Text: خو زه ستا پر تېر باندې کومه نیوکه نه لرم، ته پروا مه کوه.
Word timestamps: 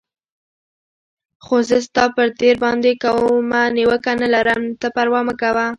خو 1.43 1.55
زه 1.69 1.77
ستا 1.87 2.05
پر 2.15 2.27
تېر 2.39 2.55
باندې 2.63 2.91
کومه 3.03 3.61
نیوکه 3.75 4.13
نه 4.21 4.27
لرم، 4.33 4.61
ته 4.79 4.87
پروا 4.95 5.21
مه 5.27 5.33
کوه. 5.41 5.65